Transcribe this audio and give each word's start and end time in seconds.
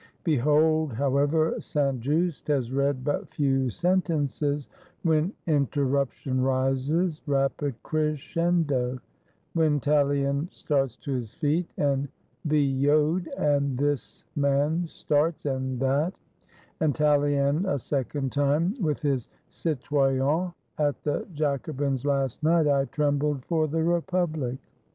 Behold, 0.23 0.93
however, 0.93 1.55
Saint 1.61 2.01
Just 2.01 2.47
has 2.47 2.71
read 2.71 3.03
but 3.03 3.29
few 3.29 3.69
sentences, 3.69 4.67
when 5.03 5.31
interruption 5.45 6.41
rises, 6.41 7.21
rapid 7.27 7.75
crescendo; 7.83 8.97
when 9.53 9.79
Tallien 9.79 10.49
starts 10.49 10.95
to 10.95 11.13
his 11.13 11.35
feet, 11.35 11.69
and 11.77 12.07
Billaud 12.47 13.27
and 13.37 13.77
this 13.77 14.23
man 14.35 14.87
starts, 14.87 15.45
and 15.45 15.79
that,— 15.81 16.15
and 16.79 16.95
Tallien, 16.95 17.67
a 17.67 17.77
second 17.77 18.31
time, 18.31 18.73
with 18.81 19.01
his: 19.01 19.29
"Citoyens, 19.49 20.51
at 20.79 20.99
the 21.03 21.27
Jacobins 21.35 22.05
last 22.07 22.41
night, 22.41 22.67
I 22.67 22.85
trembled 22.85 23.45
for 23.45 23.67
the 23.67 23.83
RepubHc. 23.83 24.57